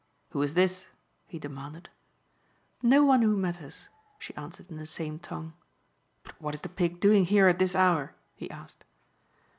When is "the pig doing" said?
6.61-7.25